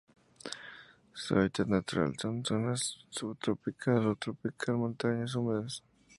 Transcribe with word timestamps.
Su 1.13 1.35
hábitat 1.35 1.67
natural 1.67 2.17
son: 2.17 2.43
zonas 2.43 3.05
subtropical 3.11 4.07
o 4.07 4.15
tropical, 4.15 4.75
montañas 4.77 5.35
húmedas. 5.35 5.83